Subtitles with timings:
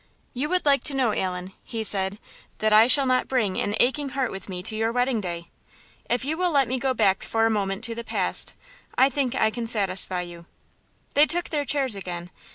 [0.33, 2.17] "You would like to know, Allan," he said,
[2.57, 5.49] "that I shall not bring an aching heart with me to your wedding day?
[6.09, 8.55] If you will let me go back for a moment to the past,
[8.97, 10.47] I think I can satisfy you."
[11.13, 12.31] They took their chairs again.